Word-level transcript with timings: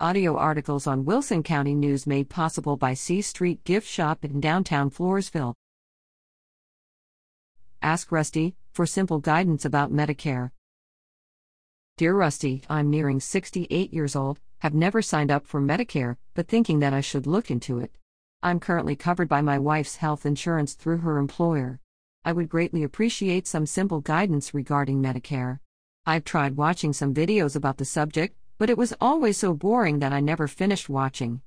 Audio 0.00 0.36
articles 0.36 0.88
on 0.88 1.04
Wilson 1.04 1.44
County 1.44 1.72
News 1.72 2.04
made 2.04 2.28
possible 2.28 2.76
by 2.76 2.94
C 2.94 3.22
Street 3.22 3.62
Gift 3.62 3.86
Shop 3.86 4.24
in 4.24 4.40
downtown 4.40 4.90
Floresville. 4.90 5.54
Ask 7.80 8.10
Rusty 8.10 8.56
for 8.72 8.86
simple 8.86 9.20
guidance 9.20 9.64
about 9.64 9.92
Medicare. 9.92 10.50
Dear 11.96 12.16
Rusty, 12.16 12.64
I'm 12.68 12.90
nearing 12.90 13.20
68 13.20 13.94
years 13.94 14.16
old, 14.16 14.40
have 14.58 14.74
never 14.74 15.00
signed 15.00 15.30
up 15.30 15.46
for 15.46 15.60
Medicare, 15.60 16.16
but 16.34 16.48
thinking 16.48 16.80
that 16.80 16.92
I 16.92 17.00
should 17.00 17.28
look 17.28 17.48
into 17.48 17.78
it. 17.78 17.96
I'm 18.42 18.58
currently 18.58 18.96
covered 18.96 19.28
by 19.28 19.42
my 19.42 19.60
wife's 19.60 19.96
health 19.96 20.26
insurance 20.26 20.74
through 20.74 20.98
her 20.98 21.18
employer. 21.18 21.78
I 22.24 22.32
would 22.32 22.48
greatly 22.48 22.82
appreciate 22.82 23.46
some 23.46 23.64
simple 23.64 24.00
guidance 24.00 24.54
regarding 24.54 25.00
Medicare. 25.00 25.60
I've 26.04 26.24
tried 26.24 26.56
watching 26.56 26.92
some 26.92 27.14
videos 27.14 27.54
about 27.54 27.76
the 27.78 27.84
subject, 27.84 28.36
but 28.58 28.70
it 28.70 28.78
was 28.78 28.94
always 29.00 29.36
so 29.36 29.54
boring 29.54 29.98
that 29.98 30.12
I 30.12 30.20
never 30.20 30.46
finished 30.46 30.88
watching. 30.88 31.40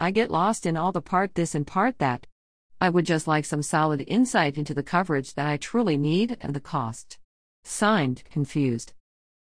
I 0.00 0.10
get 0.10 0.30
lost 0.30 0.66
in 0.66 0.76
all 0.76 0.92
the 0.92 1.00
part 1.00 1.34
this 1.34 1.54
and 1.54 1.66
part 1.66 1.98
that. 1.98 2.26
I 2.80 2.88
would 2.90 3.06
just 3.06 3.26
like 3.26 3.44
some 3.44 3.62
solid 3.62 4.04
insight 4.06 4.58
into 4.58 4.74
the 4.74 4.82
coverage 4.82 5.34
that 5.34 5.46
I 5.46 5.56
truly 5.56 5.96
need 5.96 6.36
and 6.40 6.54
the 6.54 6.60
cost. 6.60 7.18
Signed, 7.64 8.24
Confused. 8.30 8.92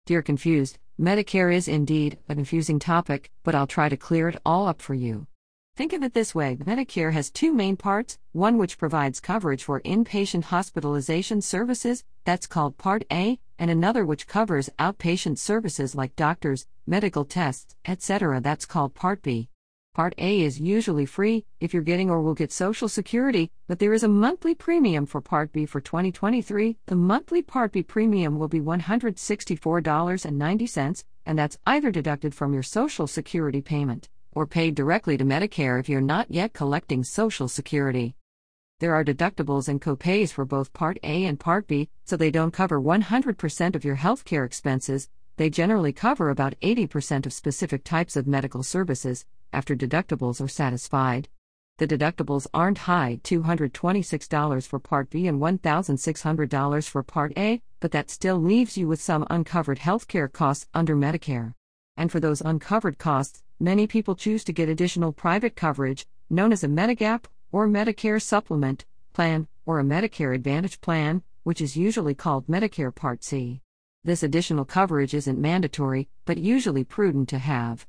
Dear 0.05 0.21
Confused, 0.21 0.79
Medicare 1.01 1.55
is 1.55 1.69
indeed 1.69 2.19
a 2.29 2.35
confusing 2.35 2.79
topic, 2.79 3.31
but 3.43 3.55
I'll 3.55 3.67
try 3.67 3.89
to 3.89 3.97
clear 3.97 4.29
it 4.29 4.41
all 4.45 4.67
up 4.67 4.83
for 4.83 4.95
you. 4.95 5.27
Think 5.75 5.95
of 5.95 6.03
it 6.03 6.13
this 6.13 6.35
way 6.35 6.57
Medicare 6.57 7.13
has 7.13 7.31
two 7.31 7.51
main 7.51 7.79
parts 7.79 8.19
one 8.33 8.59
which 8.59 8.77
provides 8.77 9.21
coverage 9.21 9.65
for 9.65 9.81
inpatient 9.81 10.45
hospitalization 10.45 11.41
services, 11.41 12.05
that's 12.27 12.47
called 12.47 12.77
Part 12.77 13.05
A, 13.11 13.39
and 13.59 13.71
another 13.71 14.05
which 14.05 14.27
covers 14.27 14.69
outpatient 14.79 15.39
services 15.39 15.95
like 15.95 16.15
doctors, 16.15 16.67
medical 16.87 17.25
tests, 17.25 17.75
etc., 17.87 18.43
that's 18.43 18.67
called 18.67 18.95
Part 18.95 19.23
B. 19.23 19.49
Part 19.95 20.13
A 20.19 20.43
is 20.43 20.61
usually 20.61 21.07
free 21.07 21.47
if 21.59 21.73
you're 21.73 21.83
getting 21.83 22.11
or 22.11 22.21
will 22.21 22.35
get 22.35 22.53
Social 22.53 22.89
Security, 22.89 23.51
but 23.67 23.79
there 23.79 23.95
is 23.95 24.03
a 24.03 24.09
monthly 24.09 24.55
premium 24.55 25.07
for 25.07 25.23
Part 25.23 25.55
B 25.55 25.65
for 25.65 25.81
2023. 25.81 26.77
The 26.85 26.97
monthly 26.97 27.41
Part 27.41 27.73
B 27.73 27.83
premium 27.83 28.39
will 28.39 28.49
be 28.49 28.61
$164.90, 28.61 31.05
and 31.25 31.39
that's 31.39 31.59
either 31.67 31.91
deducted 31.91 32.35
from 32.35 32.53
your 32.53 32.63
Social 32.63 33.07
Security 33.07 33.63
payment 33.63 34.11
or 34.33 34.47
paid 34.47 34.75
directly 34.75 35.17
to 35.17 35.25
Medicare 35.25 35.79
if 35.79 35.89
you're 35.89 36.01
not 36.01 36.31
yet 36.31 36.53
collecting 36.53 37.05
Social 37.05 37.49
Security. 37.49 38.17
There 38.81 38.95
are 38.95 39.05
deductibles 39.05 39.69
and 39.69 39.81
copays 39.81 40.33
for 40.33 40.45
both 40.45 40.73
Part 40.73 40.99
A 41.05 41.25
and 41.25 41.39
Part 41.39 41.69
B, 41.69 41.89
so 42.05 42.17
they 42.17 42.31
don't 42.31 42.51
cover 42.51 42.81
100% 42.81 43.75
of 43.77 43.85
your 43.85 43.97
healthcare 43.97 44.45
expenses, 44.45 45.09
they 45.37 45.49
generally 45.49 45.93
cover 45.93 46.31
about 46.31 46.59
80% 46.61 47.27
of 47.27 47.33
specific 47.33 47.85
types 47.85 48.17
of 48.17 48.27
medical 48.27 48.63
services 48.63 49.25
after 49.53 49.75
deductibles 49.75 50.41
are 50.41 50.49
satisfied. 50.49 51.29
The 51.79 51.87
deductibles 51.87 52.47
aren't 52.53 52.79
high 52.79 53.21
$226 53.25 54.67
for 54.67 54.79
Part 54.79 55.11
B 55.11 55.27
and 55.27 55.41
$1,600 55.41 56.89
for 56.89 57.03
Part 57.03 57.33
A, 57.37 57.63
but 57.81 57.93
that 57.93 58.11
still 58.11 58.37
leaves 58.37 58.77
you 58.77 58.87
with 58.87 59.01
some 59.01 59.27
uncovered 59.31 59.79
healthcare 59.79 60.31
costs 60.31 60.69
under 60.75 60.95
Medicare. 60.95 61.55
And 61.97 62.13
for 62.13 62.21
those 62.21 62.41
uncovered 62.41 62.99
costs, 62.99 63.43
many 63.63 63.87
people 63.87 64.17
choose 64.17 64.43
to 64.43 64.53
get 64.53 64.69
additional 64.69 65.13
private 65.13 65.55
coverage, 65.55 66.05
known 66.29 66.53
as 66.53 66.65
a 66.65 66.69
Medigap 66.69 67.25
or 67.53 67.69
Medicare 67.69 68.21
Supplement 68.21 68.85
plan, 69.13 69.47
or 69.65 69.79
a 69.79 69.85
Medicare 69.85 70.35
Advantage 70.35 70.81
plan, 70.81 71.23
which 71.45 71.61
is 71.61 71.77
usually 71.77 72.15
called 72.15 72.49
Medicare 72.49 72.93
Part 72.93 73.23
C. 73.23 73.61
This 74.03 74.25
additional 74.25 74.65
coverage 74.65 75.15
isn't 75.15 75.39
mandatory, 75.39 76.09
but 76.25 76.39
usually 76.39 76.83
prudent 76.83 77.29
to 77.29 77.39
have. 77.39 77.87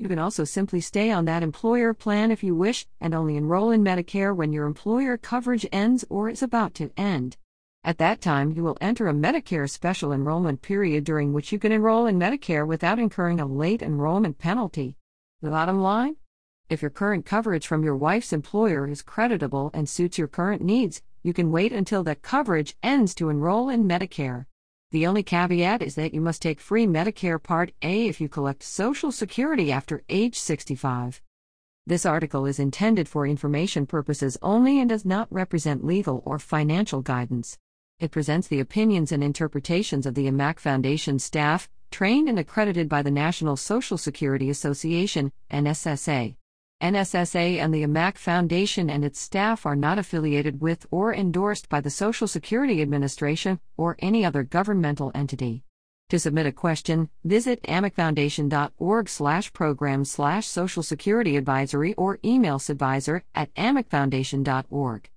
You 0.00 0.08
can 0.08 0.20
also 0.20 0.44
simply 0.44 0.80
stay 0.80 1.10
on 1.10 1.24
that 1.24 1.42
employer 1.42 1.92
plan 1.92 2.30
if 2.30 2.44
you 2.44 2.54
wish 2.54 2.86
and 3.00 3.12
only 3.12 3.36
enroll 3.36 3.72
in 3.72 3.82
Medicare 3.82 4.34
when 4.34 4.52
your 4.52 4.64
employer 4.64 5.16
coverage 5.16 5.66
ends 5.72 6.04
or 6.08 6.28
is 6.28 6.40
about 6.40 6.72
to 6.74 6.92
end. 6.96 7.36
At 7.82 7.98
that 7.98 8.20
time, 8.20 8.52
you 8.52 8.62
will 8.62 8.78
enter 8.80 9.08
a 9.08 9.12
Medicare 9.12 9.68
special 9.68 10.12
enrollment 10.12 10.62
period 10.62 11.02
during 11.02 11.32
which 11.32 11.50
you 11.50 11.58
can 11.58 11.72
enroll 11.72 12.06
in 12.06 12.16
Medicare 12.16 12.64
without 12.64 13.00
incurring 13.00 13.40
a 13.40 13.46
late 13.46 13.82
enrollment 13.82 14.38
penalty. 14.38 14.94
The 15.42 15.50
bottom 15.50 15.80
line? 15.80 16.14
If 16.68 16.80
your 16.80 16.92
current 16.92 17.26
coverage 17.26 17.66
from 17.66 17.82
your 17.82 17.96
wife's 17.96 18.32
employer 18.32 18.86
is 18.86 19.02
creditable 19.02 19.72
and 19.74 19.88
suits 19.88 20.16
your 20.16 20.28
current 20.28 20.62
needs, 20.62 21.02
you 21.24 21.32
can 21.32 21.50
wait 21.50 21.72
until 21.72 22.04
that 22.04 22.22
coverage 22.22 22.76
ends 22.84 23.16
to 23.16 23.30
enroll 23.30 23.68
in 23.68 23.88
Medicare. 23.88 24.46
The 24.90 25.06
only 25.06 25.22
caveat 25.22 25.82
is 25.82 25.96
that 25.96 26.14
you 26.14 26.22
must 26.22 26.40
take 26.40 26.60
free 26.60 26.86
Medicare 26.86 27.42
Part 27.42 27.72
A 27.82 28.06
if 28.06 28.22
you 28.22 28.28
collect 28.30 28.62
Social 28.62 29.12
Security 29.12 29.70
after 29.70 30.02
age 30.08 30.38
65. 30.38 31.20
This 31.86 32.06
article 32.06 32.46
is 32.46 32.58
intended 32.58 33.06
for 33.06 33.26
information 33.26 33.84
purposes 33.84 34.38
only 34.40 34.80
and 34.80 34.88
does 34.88 35.04
not 35.04 35.30
represent 35.30 35.84
legal 35.84 36.22
or 36.24 36.38
financial 36.38 37.02
guidance. 37.02 37.58
It 38.00 38.12
presents 38.12 38.48
the 38.48 38.60
opinions 38.60 39.12
and 39.12 39.22
interpretations 39.22 40.06
of 40.06 40.14
the 40.14 40.26
AMAC 40.26 40.58
Foundation 40.58 41.18
staff, 41.18 41.68
trained 41.90 42.26
and 42.26 42.38
accredited 42.38 42.88
by 42.88 43.02
the 43.02 43.10
National 43.10 43.58
Social 43.58 43.98
Security 43.98 44.48
Association, 44.48 45.32
NSSA. 45.50 46.34
NSSA 46.82 47.58
and 47.58 47.74
the 47.74 47.82
AMAC 47.82 48.18
Foundation 48.18 48.88
and 48.88 49.04
its 49.04 49.20
staff 49.20 49.66
are 49.66 49.74
not 49.74 49.98
affiliated 49.98 50.60
with 50.60 50.86
or 50.92 51.12
endorsed 51.12 51.68
by 51.68 51.80
the 51.80 51.90
Social 51.90 52.28
Security 52.28 52.80
Administration 52.80 53.58
or 53.76 53.96
any 53.98 54.24
other 54.24 54.44
governmental 54.44 55.10
entity. 55.14 55.64
To 56.10 56.18
submit 56.18 56.46
a 56.46 56.52
question, 56.52 57.10
visit 57.24 57.62
amacfoundation.org 57.64 59.08
slash 59.08 59.52
program 59.52 60.04
slash 60.04 60.46
social 60.46 60.82
security 60.82 61.36
advisory 61.36 61.94
or 61.94 62.18
email 62.24 62.62
advisor 62.68 63.24
at 63.34 63.52
amacfoundation.org. 63.56 65.10